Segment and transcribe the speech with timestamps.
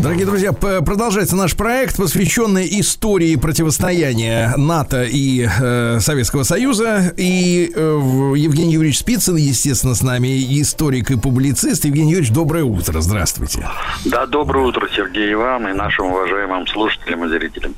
[0.00, 7.12] Дорогие друзья, продолжается наш проект, посвященный истории противостояния НАТО и э, Советского Союза.
[7.16, 10.28] И э, Евгений Юрьевич Спицын, естественно, с нами
[10.60, 11.84] историк и публицист.
[11.84, 13.68] Евгений Юрьевич, доброе утро, здравствуйте.
[14.04, 17.74] Да, доброе утро, Сергей, и вам, и нашим уважаемым слушателям и зрителям.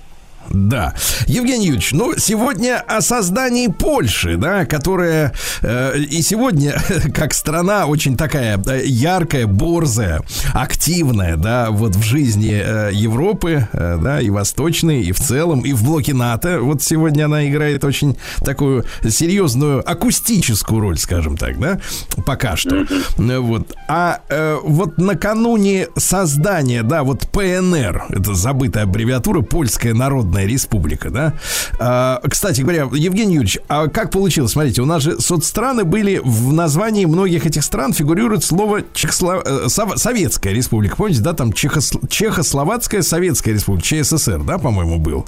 [0.50, 0.94] Да.
[1.26, 5.32] Евгений Юрьевич, ну, сегодня о создании Польши, да, которая
[5.62, 6.74] э, и сегодня,
[7.14, 13.98] как страна очень такая э, яркая, борзая, активная, да, вот в жизни э, Европы, э,
[14.02, 16.60] да, и восточной, и в целом, и в блоке НАТО.
[16.60, 21.78] Вот сегодня она играет очень такую серьезную акустическую роль, скажем так, да,
[22.26, 22.86] пока что.
[23.18, 23.72] Э, Вот.
[23.86, 31.34] А э, вот накануне создания, да, вот ПНР, это забытая аббревиатура, Польская Народная Республика, да.
[31.78, 34.52] А, кстати говоря, Евгений Юрьевич, а как получилось?
[34.52, 39.42] Смотрите, у нас же соцстраны были, в названии многих этих стран фигурирует слово Чехослов...
[39.44, 40.96] э, Сов- Советская Республика.
[40.96, 41.92] Помните, да, там Чехос...
[42.08, 45.26] Чехословацкая Советская Республика, ЧССР, да, по-моему, был.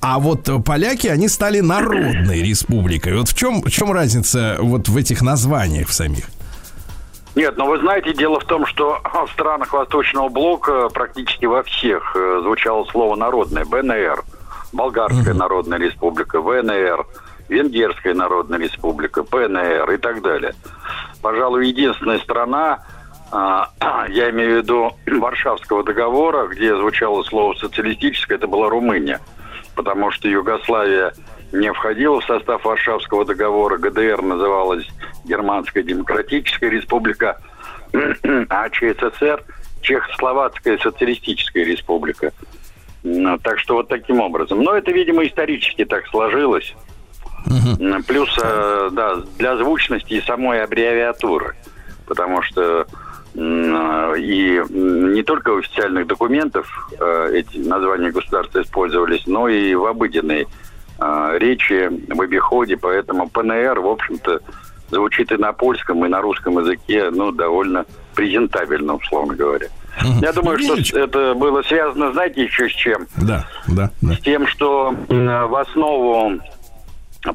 [0.00, 3.16] А вот поляки, они стали Народной Республикой.
[3.16, 6.24] Вот в чем, в чем разница вот в этих названиях в самих?
[7.34, 12.14] Нет, но вы знаете, дело в том, что в странах Восточного блока практически во всех
[12.14, 14.22] э, звучало слово «народное»– БНР,
[14.72, 17.06] Болгарская Народная Республика, ВНР,
[17.48, 20.54] Венгерская Народная Республика, ПНР и так далее.
[21.20, 22.82] Пожалуй, единственная страна,
[23.30, 23.68] а,
[24.08, 29.20] я имею в виду Варшавского договора, где звучало слово «социалистическое», это была Румыния,
[29.74, 31.12] потому что Югославия
[31.52, 34.86] не входила в состав Варшавского договора, ГДР называлась
[35.24, 37.38] Германская Демократическая Республика,
[38.48, 39.44] а ЧССР
[39.82, 42.32] Чехословацкая Социалистическая Республика.
[43.42, 44.62] Так что вот таким образом.
[44.62, 46.74] Но это, видимо, исторически так сложилось.
[47.80, 51.56] М, Плюс, э, да, для звучности и самой аббревиатуры.
[52.06, 52.86] Потому что
[53.34, 56.66] м, и не только в официальных документах
[57.00, 60.46] э, эти названия государства использовались, но и в обыденной
[61.00, 62.76] э, речи, в обиходе.
[62.76, 64.40] Поэтому ПНР, в общем-то,
[64.90, 69.68] звучит и на польском, и на русском языке, ну, довольно презентабельно, условно говоря.
[70.20, 73.06] Я думаю, что это было связано, знаете, еще с чем?
[73.16, 74.14] Да, да, да.
[74.14, 76.38] с тем, что в основу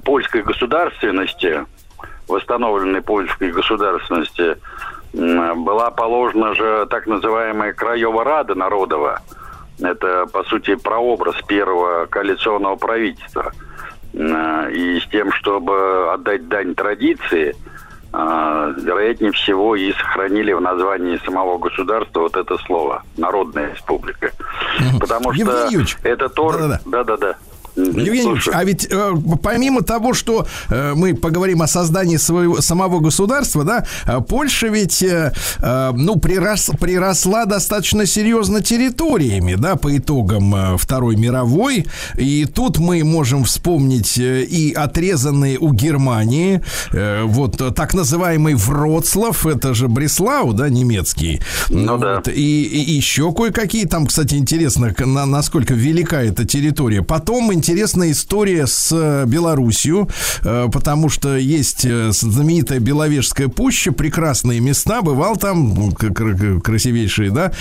[0.04, 1.66] польской государственности,
[2.28, 4.58] восстановленной польской государственности,
[5.14, 9.22] была положена же так называемая Краева Рада Народова.
[9.80, 13.54] Это, по сути, прообраз первого коалиционного правительства.
[14.14, 17.56] И с тем, чтобы отдать дань традиции,
[18.14, 24.32] вероятнее всего и сохранили в названии самого государства вот это слово «Народная республика».
[25.00, 26.56] Потому что Евгений Юрьевич, это тор...
[26.86, 27.36] да-да-да.
[27.78, 33.64] Евгений а ведь э, помимо того, что э, мы поговорим о создании своего самого государства,
[33.64, 40.56] да, э, Польша ведь, э, э, ну, прирос, приросла достаточно серьезно территориями, да, по итогам
[40.56, 41.86] э, Второй мировой.
[42.18, 46.62] И тут мы можем вспомнить э, и отрезанные у Германии,
[46.92, 51.42] э, вот так называемый Вроцлав, это же Бреслау, да, немецкий.
[51.70, 52.16] Ну да.
[52.16, 57.02] Вот, и, и еще кое-какие там, кстати, интересно, на- насколько велика эта территория.
[57.04, 60.08] Потом интересная история с э, Белоруссию,
[60.44, 65.92] э, потому что есть э, знаменитая Беловежская пуща, прекрасные места, бывал там, ну,
[66.62, 67.52] красивейшие, да,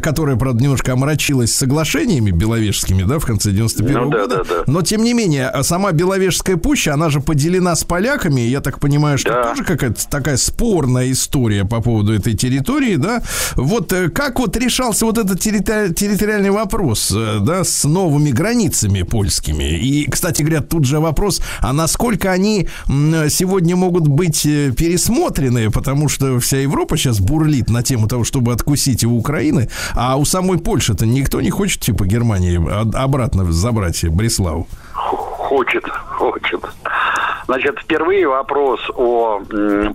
[0.00, 4.36] которая, правда, немножко омрачилась соглашениями беловежскими, да, в конце 91 Ну да, года.
[4.38, 4.62] да, да.
[4.66, 8.78] Но, тем не менее, а сама Беловежская пуща, она же поделена с поляками, я так
[8.80, 9.50] понимаю, что Да.
[9.50, 13.22] тоже какая-то такая спорная история по поводу этой территории, да.
[13.56, 17.10] Вот как вот решался вот этот территори- территориальный вопрос,
[17.40, 19.49] да, с новыми границами польскими?
[19.52, 26.08] И, кстати говоря, тут же вопрос, а насколько они сегодня могут быть э, пересмотрены, потому
[26.08, 30.58] что вся Европа сейчас бурлит на тему того, чтобы откусить у Украины, а у самой
[30.58, 32.60] Польши-то никто не хочет, типа, Германии
[32.96, 34.68] обратно забрать Бреславу.
[34.92, 36.60] Хочет, хочет.
[37.46, 39.42] Значит, впервые вопрос о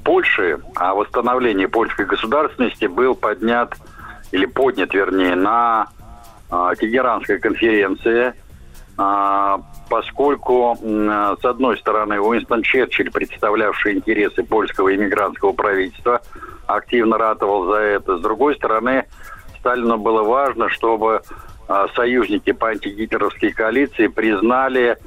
[0.04, 3.74] Польше, о восстановлении польской государственности был поднят,
[4.32, 5.88] или поднят, вернее, на
[6.50, 8.34] а, Тегеранской конференции,
[8.96, 16.22] поскольку, м, с одной стороны, Уинстон Черчилль, представлявший интересы польского иммигрантского правительства,
[16.66, 18.18] активно ратовал за это.
[18.18, 19.06] С другой стороны,
[19.60, 21.22] Сталину было важно, чтобы
[21.68, 24.98] а, союзники по антигитлеровской коалиции признали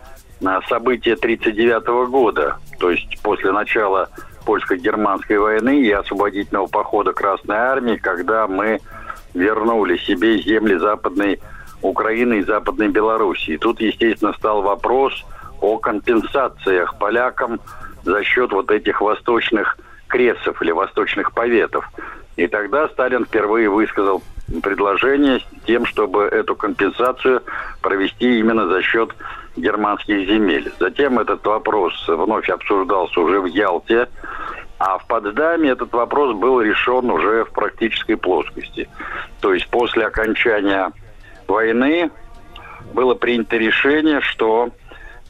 [0.44, 4.08] а, события 1939 года, то есть после начала
[4.44, 8.80] польско-германской войны и освободительного похода Красной Армии, когда мы
[9.34, 11.38] вернули себе земли Западной
[11.82, 13.56] Украины и Западной Белоруссии.
[13.56, 15.24] Тут, естественно, стал вопрос
[15.60, 17.60] о компенсациях полякам
[18.04, 21.88] за счет вот этих восточных кресов или восточных поветов.
[22.36, 24.22] И тогда Сталин впервые высказал
[24.62, 27.42] предложение с тем, чтобы эту компенсацию
[27.82, 29.10] провести именно за счет
[29.56, 30.72] германских земель.
[30.78, 34.08] Затем этот вопрос вновь обсуждался уже в Ялте,
[34.78, 38.88] а в Потсдаме этот вопрос был решен уже в практической плоскости.
[39.40, 40.92] То есть после окончания
[41.48, 42.10] войны
[42.92, 44.70] было принято решение, что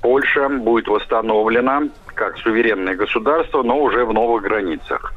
[0.02, 1.84] Польша будет восстановлена
[2.14, 5.14] как суверенное государство, но уже в новых границах.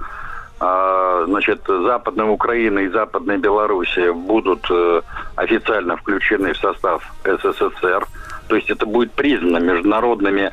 [0.59, 5.01] А, значит, Западная Украина и Западная Белоруссия будут э,
[5.35, 8.05] официально включены в состав СССР.
[8.47, 10.51] То есть это будет признано международными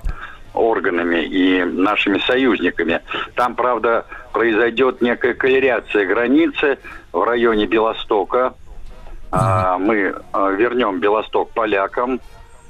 [0.55, 3.03] органами и нашими союзниками.
[3.35, 6.79] Там, правда, произойдет некая колеряция границы
[7.13, 8.55] в районе Белостока.
[9.31, 12.21] А, мы а, вернем Белосток полякам.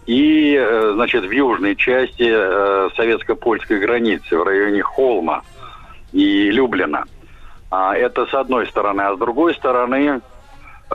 [0.07, 5.43] И, э, значит, в южной части э, советско-польской границы, в районе Холма
[6.13, 7.05] и Люблина–
[7.71, 9.03] а это с одной стороны.
[9.03, 10.21] А с другой стороны,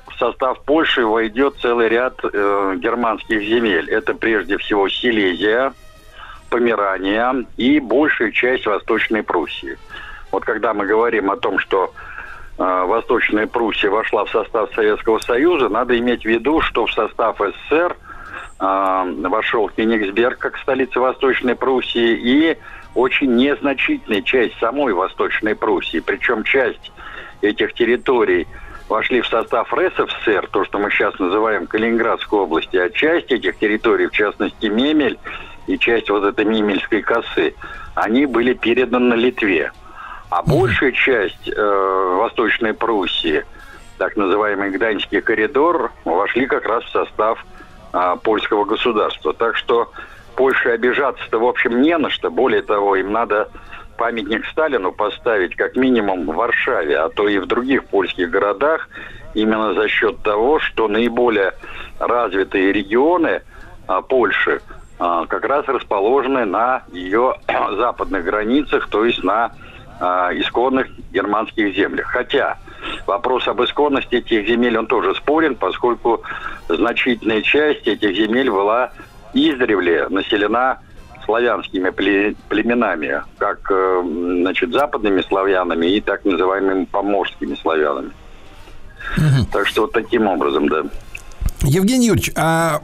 [0.08, 3.90] в состав Польши войдет целый ряд э, германских земель.
[3.90, 5.74] Это прежде всего Силезия,
[6.50, 9.78] Померания и большая часть Восточной Пруссии.
[10.32, 11.94] Вот когда мы говорим о том, что
[12.58, 17.96] Восточная Пруссия вошла в состав Советского Союза, надо иметь в виду, что в состав СССР
[18.60, 22.58] э, вошел Кенигсберг как столица Восточной Пруссии и
[22.96, 26.00] очень незначительная часть самой Восточной Пруссии.
[26.00, 26.92] Причем часть
[27.42, 28.48] этих территорий
[28.88, 34.08] вошли в состав РСФСР, то, что мы сейчас называем Калининградской области, а часть этих территорий,
[34.08, 35.18] в частности Мемель
[35.68, 37.56] и часть вот этой Мемельской косы,
[37.96, 39.72] они были переданы Литве.
[40.36, 43.46] А большая часть э, Восточной Пруссии,
[44.00, 47.46] так называемый Гданьский коридор, вошли как раз в состав
[47.94, 49.34] э, польского государства.
[49.34, 49.92] Так что
[50.36, 52.32] Польше обижаться-то, в общем, не на что.
[52.32, 53.52] Более того, им надо
[53.96, 58.90] памятник Сталину поставить как минимум в Варшаве, а то и в других польских городах,
[59.36, 61.54] именно за счет того, что наиболее
[62.00, 63.44] развитые регионы
[63.86, 64.64] а, Польши
[64.98, 67.36] а, как раз расположены на ее
[67.78, 69.52] западных границах, то есть на
[70.06, 72.08] а, исконных германских землях.
[72.08, 72.58] Хотя
[73.08, 76.22] вопрос об исконности этих земель, он тоже спорен, поскольку
[76.68, 78.92] значительная часть этих земель была
[79.34, 80.80] издревле населена
[81.24, 81.90] славянскими
[82.50, 84.04] племенами, как э,
[84.42, 88.12] значит, западными славянами и так называемыми поморскими славянами.
[89.16, 89.46] Угу.
[89.54, 90.84] Так что вот таким образом, да.
[91.64, 92.80] Евгений Юрьевич, а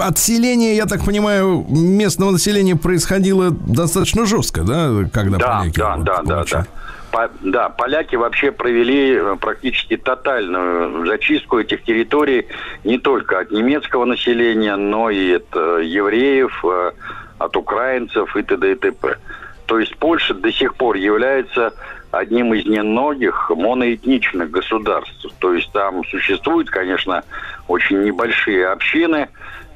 [0.00, 6.22] отселение, я так понимаю, местного населения происходило достаточно жестко, да, когда да, поляки да, да,
[6.22, 6.66] да, да.
[7.10, 12.46] По, да, поляки вообще провели э, практически тотальную зачистку этих территорий
[12.84, 16.92] не только от немецкого населения, но и от э, евреев, э,
[17.36, 18.72] от украинцев и т.д.
[18.72, 19.18] и т.п.
[19.66, 21.72] То есть Польша до сих пор является
[22.10, 25.26] одним из немногих моноэтничных государств.
[25.38, 27.22] То есть там существуют, конечно,
[27.68, 29.28] очень небольшие общины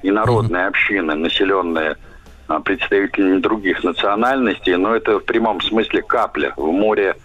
[0.03, 0.69] и народные mm-hmm.
[0.69, 1.97] общины, населенные
[2.49, 7.17] а, представителями других национальностей, но это в прямом смысле капля в море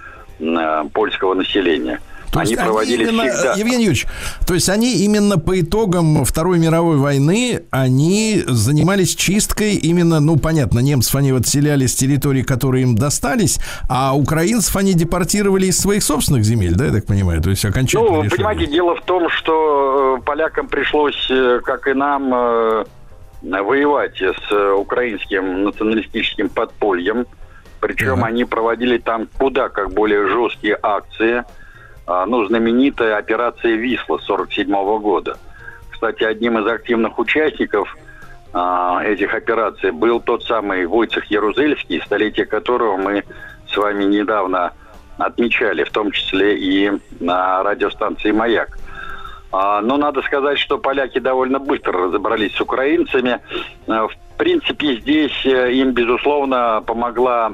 [0.41, 1.99] Э, польского населения.
[2.31, 3.54] То они проводили именно, всегда.
[3.54, 4.07] Евгений Юрьевич,
[4.48, 10.80] то есть они именно по итогам Второй мировой войны, они занимались чисткой именно, ну, понятно,
[10.80, 13.59] немцев они вот селяли с территорий, которые им достались,
[13.90, 17.42] а украинцев они депортировали из своих собственных земель, да, я так понимаю?
[17.42, 18.38] То есть окончательно Ну, решили.
[18.38, 22.85] понимаете, дело в том, что э, полякам пришлось, э, как и нам,
[23.42, 27.26] воевать с украинским националистическим подпольем,
[27.80, 28.28] причем uh-huh.
[28.28, 31.44] они проводили там куда как более жесткие акции.
[32.11, 34.68] А, ну, знаменитая операция «Висла» 47
[34.99, 35.37] года.
[35.91, 37.95] Кстати, одним из активных участников
[38.51, 43.23] а, этих операций был тот самый Войцех Ярузельский, столетие которого мы
[43.65, 44.73] с вами недавно
[45.18, 46.91] отмечали, в том числе и
[47.21, 48.77] на радиостанции «Маяк».
[49.53, 53.39] А, но надо сказать, что поляки довольно быстро разобрались с украинцами.
[53.87, 57.53] В принципе, здесь э, им, безусловно, помогла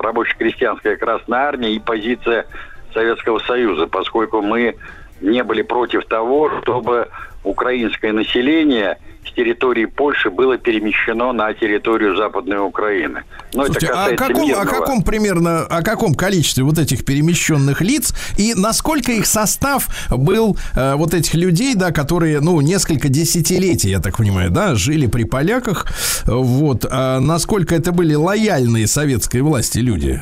[0.00, 2.46] рабоче-крестьянская Красная Армия и позиция
[2.94, 4.76] Советского Союза, поскольку мы
[5.20, 7.08] не были против того, чтобы
[7.44, 13.22] украинское население с территории Польши было перемещено на территорию Западной Украины.
[13.54, 18.14] Но Слушайте, это а каком, о каком примерно, о каком количестве вот этих перемещенных лиц
[18.36, 24.00] и насколько их состав был э, вот этих людей, да, которые, ну, несколько десятилетий, я
[24.00, 25.86] так понимаю, да, жили при поляках,
[26.26, 30.20] вот, а насколько это были лояльные советской власти люди?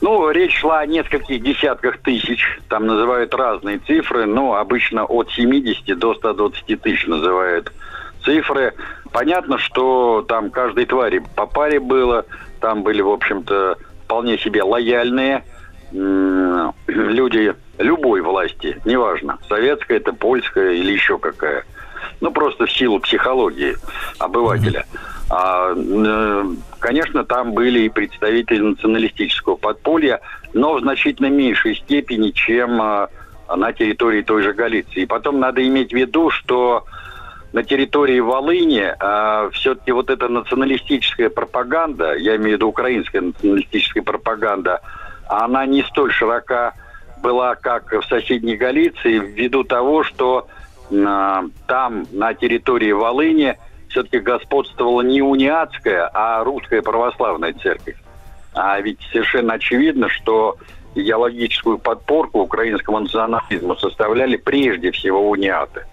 [0.00, 2.60] Ну, речь шла о нескольких десятках тысяч.
[2.68, 7.72] Там называют разные цифры, но обычно от 70 до 120 тысяч называют
[8.24, 8.74] цифры.
[9.12, 12.26] Понятно, что там каждой твари по паре было.
[12.60, 15.44] Там были, в общем-то, вполне себе лояльные
[15.92, 21.64] люди любой власти, неважно, советская это, польская или еще какая.
[22.20, 23.76] Ну, просто в силу психологии
[24.18, 24.86] обывателя.
[25.28, 26.44] А, э,
[26.86, 30.20] конечно, там были и представители националистического подполья,
[30.54, 33.08] но в значительно меньшей степени, чем а,
[33.56, 35.02] на территории той же Галиции.
[35.02, 36.84] И потом надо иметь в виду, что
[37.52, 44.02] на территории Волыни а, все-таки вот эта националистическая пропаганда, я имею в виду украинская националистическая
[44.02, 44.80] пропаганда,
[45.26, 46.74] она не столь широка
[47.20, 50.46] была, как в соседней Галиции, ввиду того, что
[50.92, 53.56] а, там, на территории Волыни,
[53.96, 57.96] все-таки господствовала не униатская, а русская православная церковь.
[58.52, 60.56] А ведь совершенно очевидно, что
[60.94, 65.86] идеологическую подпорку украинскому национализму составляли прежде всего униаты.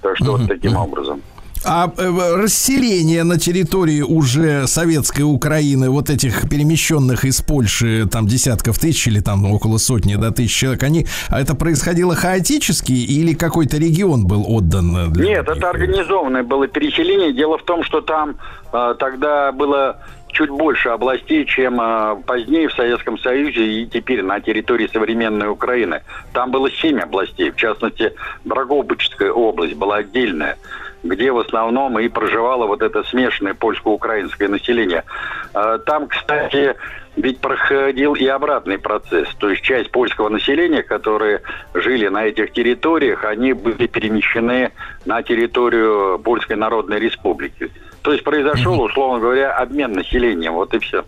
[0.00, 1.22] Так что вот таким образом.
[1.66, 8.78] А э, расселение на территории уже советской Украины вот этих перемещенных из Польши там десятков
[8.78, 13.78] тысяч или там около сотни до тысяч человек, они а это происходило хаотически или какой-то
[13.78, 15.12] регион был отдан?
[15.12, 17.32] Для Нет, это организованное было переселение.
[17.32, 18.36] Дело в том, что там
[18.72, 19.98] э, тогда было
[20.34, 26.02] чуть больше областей, чем э, позднее в Советском Союзе и теперь на территории современной Украины.
[26.32, 28.12] Там было семь областей, в частности,
[28.44, 30.58] Драгобычская область была отдельная
[31.04, 35.04] где в основном и проживало вот это смешанное польско-украинское население.
[35.52, 36.74] А, там, кстати,
[37.16, 39.28] ведь проходил и обратный процесс.
[39.38, 41.42] То есть часть польского населения, которые
[41.74, 44.72] жили на этих территориях, они были перемещены
[45.04, 47.70] на территорию Польской Народной Республики.
[48.02, 50.54] То есть произошел, условно говоря, обмен населением.
[50.54, 51.04] Вот и все.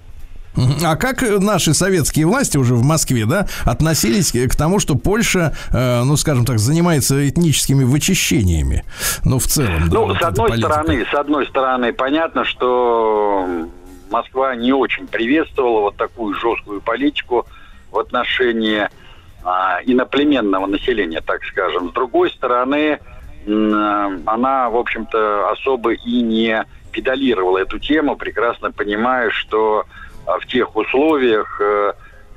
[0.84, 6.02] А как наши советские власти уже в Москве, да, относились к тому, что Польша, э,
[6.04, 8.84] ну, скажем так, занимается этническими вычищениями?
[9.24, 9.94] Ну, в целом, да.
[9.94, 10.72] Ну, вот с одной политика.
[10.72, 13.46] стороны, с одной стороны, понятно, что
[14.10, 17.46] Москва не очень приветствовала вот такую жесткую политику
[17.90, 18.88] в отношении
[19.44, 21.90] а, иноплеменного населения, так скажем.
[21.90, 22.98] С другой стороны,
[23.46, 29.84] она, в общем-то, особо и не педалировала эту тему, прекрасно понимая, что
[30.26, 31.92] в тех условиях, э,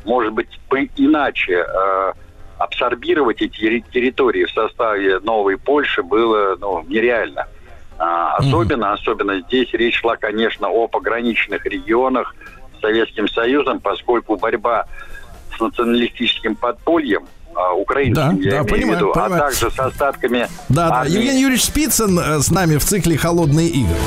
[0.05, 0.47] может быть,
[0.95, 2.13] иначе э,
[2.57, 7.47] абсорбировать эти территории в составе новой Польши было ну, нереально.
[7.97, 8.93] А, особенно, mm-hmm.
[8.93, 12.33] особенно здесь речь шла, конечно, о пограничных регионах
[12.77, 14.85] с Советским Союзом, поскольку борьба
[15.55, 19.43] с националистическим подпольем а, украинским, да, я да, имею понимаю, в виду, а понимаю.
[19.43, 20.47] а также с остатками.
[20.69, 21.11] Да, армии.
[21.11, 21.19] да.
[21.19, 23.97] Евгений Юрьевич Спицын э, с нами в цикле Холодные игры.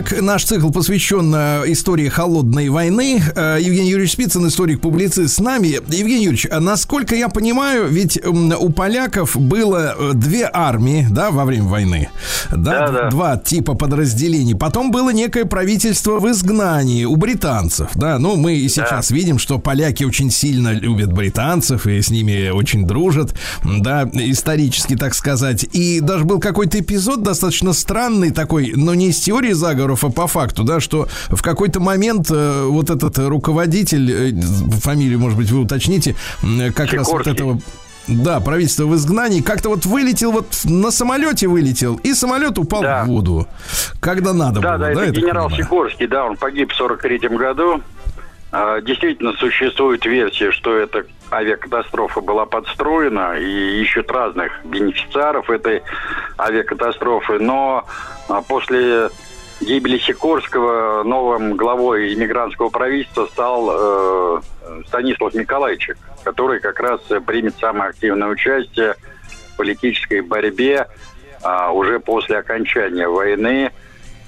[0.00, 3.22] Итак, наш цикл посвящен э, истории холодной войны.
[3.36, 5.68] Э, Евгений Юрьевич Спицын, историк-публицист с нами.
[5.68, 11.44] Евгений Юрьевич, а насколько я понимаю, ведь у поляков было э, две армии, да, во
[11.44, 12.08] время войны.
[12.50, 13.10] Да, да, да.
[13.10, 14.54] Два типа подразделений.
[14.54, 18.18] Потом было некое правительство в изгнании у британцев, да.
[18.18, 19.14] Ну, мы и сейчас да.
[19.14, 25.14] видим, что поляки очень сильно любят британцев и с ними очень дружат, да, исторически, так
[25.14, 25.66] сказать.
[25.72, 30.10] И даже был какой-то эпизод достаточно странный такой, но не из теории заговора, заговоров, а
[30.10, 34.40] по факту, да, что в какой-то момент э, вот этот руководитель, э,
[34.80, 36.96] фамилию, может быть, вы уточните, э, как Сикорский.
[36.98, 37.60] раз вот этого
[38.08, 43.04] да, правительство в изгнании, как-то вот вылетел, вот на самолете вылетел, и самолет упал да.
[43.04, 43.46] в воду,
[44.00, 44.88] когда надо да, было.
[44.88, 47.82] Да, да, это генерал Сикорский, да, он погиб в 43 году.
[48.52, 55.82] А, действительно, существует версия, что эта авиакатастрофа была подстроена, и ищут разных бенефициаров этой
[56.36, 57.86] авиакатастрофы, но
[58.28, 59.10] а, после
[59.60, 64.40] гибели Сикорского новым главой иммигрантского правительства стал э,
[64.86, 65.90] Станислав Николаевич,
[66.24, 68.94] который как раз примет самое активное участие
[69.52, 70.88] в политической борьбе
[71.42, 73.70] э, уже после окончания войны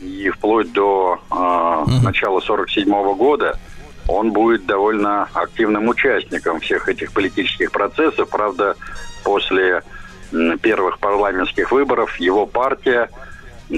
[0.00, 3.58] и вплоть до э, начала 47 года
[4.08, 8.28] он будет довольно активным участником всех этих политических процессов.
[8.28, 8.76] Правда,
[9.22, 9.82] после
[10.60, 13.10] первых парламентских выборов его партия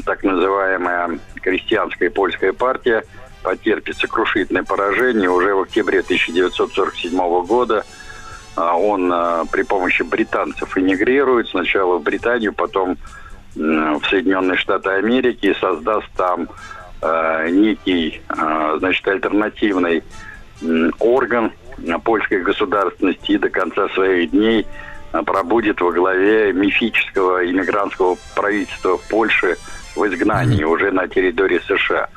[0.04, 3.04] так называемая крестьянская польская партия
[3.42, 7.84] потерпит сокрушительное поражение уже в октябре 1947 года.
[8.56, 12.96] А он а, при помощи британцев эмигрирует сначала в Британию, потом
[13.54, 16.48] в Соединенные Штаты Америки, создаст там
[17.00, 18.20] э, некий,
[18.78, 20.02] значит, альтернативный
[20.98, 21.52] орган
[22.02, 24.66] польской государственности и до конца своих дней
[25.22, 29.56] пробудет во главе мифического иммигрантского правительства Польши
[29.96, 32.08] в изгнании уже на территории США.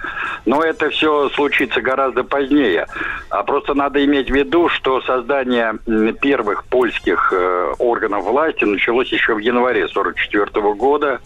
[0.45, 2.87] Но это все случится гораздо позднее.
[3.29, 5.77] А просто надо иметь в виду, что создание
[6.21, 11.19] первых польских э, органов власти началось еще в январе 1944 года,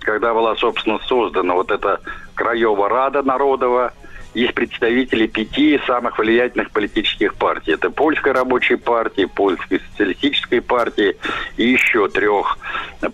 [0.00, 2.00] когда была, собственно, создана вот эта
[2.34, 3.92] Краева Рада Народова,
[4.34, 7.72] из представителей пяти самых влиятельных политических партий.
[7.72, 11.16] Это Польская рабочая партия, Польская социалистическая партия
[11.56, 12.58] и еще трех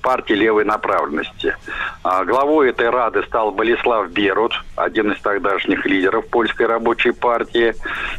[0.01, 1.57] партий левой направленности.
[2.03, 7.75] А главой этой Рады стал Болеслав Берут, один из тогдашних лидеров Польской рабочей партии.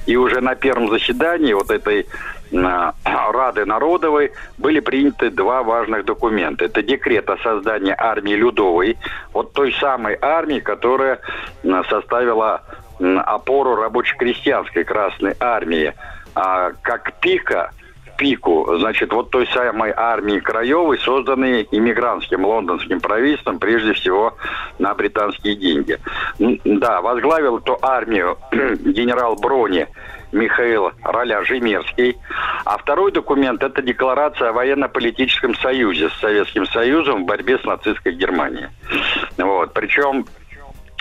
[0.06, 2.06] И уже на первом заседании вот этой
[3.32, 6.66] Рады Народовой были приняты два важных документа.
[6.66, 8.98] Это декрет о создании армии Людовой,
[9.34, 11.20] вот той самой армии, которая
[11.90, 12.62] составила
[13.00, 15.94] опору рабоче-крестьянской Красной Армии,
[16.36, 17.72] а, как пика
[18.20, 24.36] пику, значит, вот той самой армии Краевой, созданной иммигрантским лондонским правительством, прежде всего
[24.78, 25.98] на британские деньги.
[26.38, 29.88] Да, возглавил эту армию генерал Брони
[30.32, 32.18] Михаил Роля Жемерский.
[32.66, 38.14] А второй документ– это декларация о военно-политическом союзе с Советским Союзом в борьбе с нацистской
[38.14, 38.68] Германией.
[39.38, 39.74] Вот.
[39.74, 40.26] Причем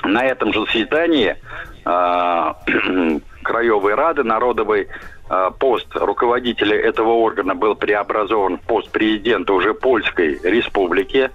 [0.04, 1.37] на этом же заседании
[1.85, 4.88] э, Краевой Рады Народовой
[5.30, 11.30] э, пост руководителя этого органа был преобразован в пост президента уже Польской Республики,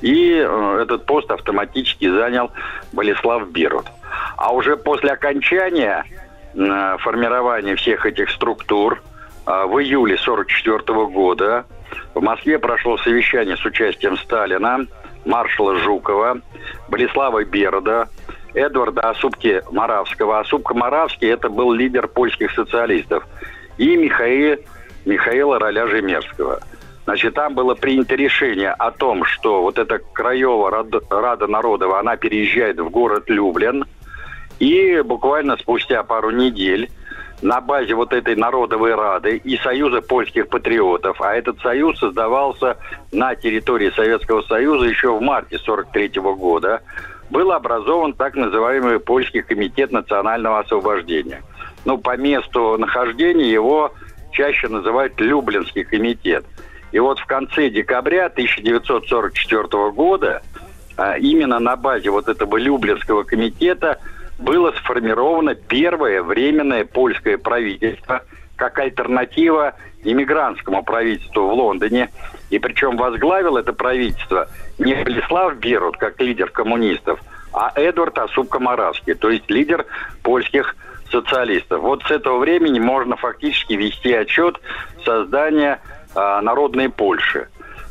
[0.00, 2.50] и э, этот пост автоматически занял
[2.92, 3.86] Болеслав Берут.
[4.36, 6.04] А уже после окончания
[6.54, 9.02] формирования всех этих структур
[9.46, 11.64] э, в июле 1944 года
[12.14, 14.86] в Москве прошло совещание с участием Сталина,
[15.24, 16.40] маршала Жукова,
[16.88, 18.08] Болеслава Берда,
[18.54, 20.40] Эдварда Осупки Моравского.
[20.40, 23.26] Осупка Моравский– это был лидер польских социалистов.
[23.76, 24.58] И Михаил,
[25.04, 26.60] Михаила Роля Жемерского.
[27.04, 32.78] Значит, там было принято решение о том, что вот эта Краева Рада Народова, она переезжает
[32.78, 33.86] в город Люблин.
[34.58, 36.90] И буквально спустя пару недель
[37.42, 42.76] на базе вот этой Народовой Рады и Союза польских патриотов, а этот союз создавался
[43.12, 46.82] на территории Советского Союза еще в марте 1943 года,
[47.30, 51.42] был образован так называемый Польский комитет национального освобождения.
[51.84, 53.92] Ну, по месту нахождения его
[54.32, 56.44] чаще называют Люблинский комитет.
[56.90, 60.42] И вот в конце декабря 1944 года
[60.96, 63.98] а, именно на базе вот этого Люблинского комитета
[64.38, 68.22] было сформировано первое временное польское правительство
[68.56, 72.10] как альтернатива иммигрантскому правительству в Лондоне.
[72.50, 74.48] И причем возглавил это правительство
[74.78, 77.20] не Владислав Берут, как лидер коммунистов,
[77.52, 79.86] а Эдвард Осупко-Моравский, то есть лидер
[80.22, 80.76] польских
[81.10, 81.80] социалистов.
[81.80, 84.60] Вот с этого времени можно фактически вести отчет
[85.04, 85.80] создания
[86.14, 87.48] э, народной Польши.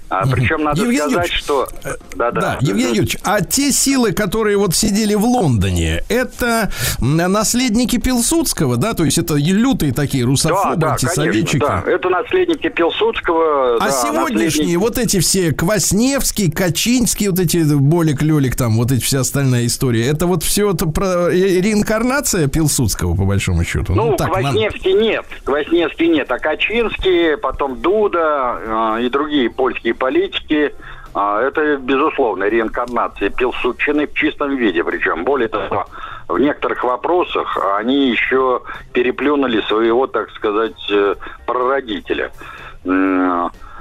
[0.10, 1.67] А, причем надо Евгений сказать, Юрьевич, что...
[1.84, 6.72] Э, да, да, да, Евгений Юрьевич, а те силы, которые вот сидели в Лондоне, это
[7.00, 8.93] наследники Пилсудского, да?
[8.93, 11.60] То есть это лютые такие русофобы, да, антисоветчики?
[11.60, 13.76] Да, да, это наследники Пилсудского.
[13.78, 14.76] А да, сегодняшние наследники...
[14.78, 20.26] вот эти все Квасневский, Качинский, вот эти Болик-Лелик, там вот эти вся остальная история, это
[20.26, 23.93] вот все это про реинкарнация Пилсудского, по большому счету?
[23.93, 25.04] Ну, ну так, Квасневский нам...
[25.04, 30.74] нет, Квасневский нет, а Качинский, потом Дуда э, и другие польские политики.
[31.14, 34.84] А, это, безусловно, реинкарнация Пилсудчины в чистом виде.
[34.84, 35.86] Причем, более того,
[36.28, 38.62] в некоторых вопросах они еще
[38.94, 42.32] переплюнули своего, так сказать, э, прародителя.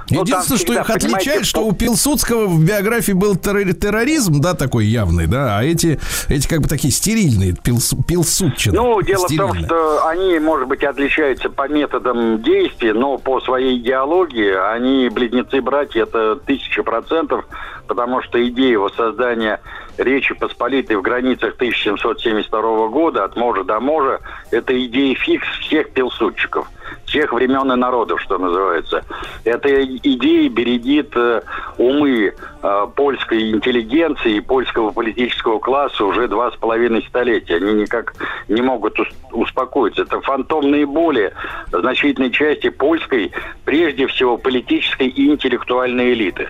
[0.09, 5.27] Ну, Единственное, что их отличает, что у Пилсудского в биографии был терроризм, да, такой явный,
[5.27, 8.75] да, а эти, эти как бы такие стерильные, пилс, пилсудчины.
[8.75, 9.51] Ну, дело стерильные.
[9.51, 15.09] в том, что они, может быть, отличаются по методам действия, но по своей идеологии они
[15.09, 17.45] близнецы-братья, это тысяча процентов,
[17.87, 19.59] потому что идея воссоздания
[19.97, 24.19] Речи Посполитой в границах 1772 года от можа до можа–
[24.51, 26.67] это идея фикс всех пилсудчиков
[27.07, 29.03] всех времен и народов, что называется.
[29.43, 31.41] Эта идея бередит э,
[31.77, 37.55] умы э, польской интеллигенции и польского политического класса уже два с половиной столетия.
[37.55, 38.13] Они никак
[38.49, 38.99] не могут
[39.31, 40.03] успокоиться.
[40.03, 41.33] Это фантомные боли
[41.71, 43.31] значительной части польской,
[43.63, 46.49] прежде всего, политической и интеллектуальной элиты.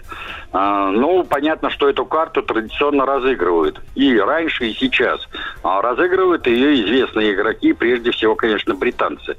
[0.53, 3.79] А, ну, понятно, что эту карту традиционно разыгрывают.
[3.95, 5.19] И раньше, и сейчас.
[5.63, 9.35] А разыгрывают ее известные игроки, прежде всего, конечно, британцы.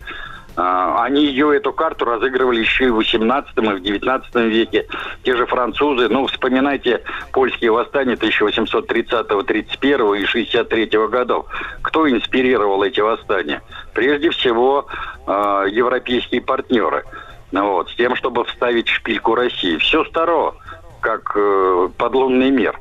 [0.61, 4.89] А, они ее, эту карту, разыгрывали еще и в 18 и в 19 веке.
[5.23, 11.47] Те же французы, ну, вспоминайте польские восстания 1830-31 и 63 годов.
[11.83, 13.63] Кто инспирировал эти восстания?
[13.95, 14.87] Прежде всего,
[15.29, 17.05] э, европейские партнеры.
[17.53, 19.77] Ну, вот, с тем, чтобы вставить шпильку России.
[19.77, 20.55] Все старо,
[21.01, 22.77] как э, подлунный мир.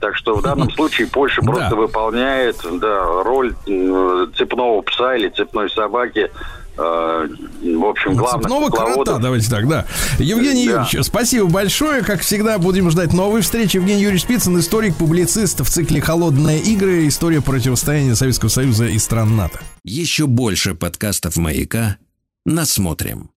[0.00, 1.76] Так что в данном случае Польша просто да.
[1.76, 3.54] выполняет да, роль
[4.34, 6.32] цепного пса или цепной собаки
[6.80, 8.42] в общем, главное.
[8.42, 9.86] Цепного крота, давайте так, да.
[10.18, 10.82] Евгений да.
[10.82, 12.02] Юрьевич, спасибо большое.
[12.02, 13.76] Как всегда, будем ждать новой встречи.
[13.76, 17.06] Евгений Юрьевич Спицын, историк, публицист в цикле «Холодные игры.
[17.06, 19.60] История противостояния Советского Союза и стран НАТО».
[19.84, 21.98] Еще больше подкастов «Маяка»
[22.44, 23.30] насмотрим.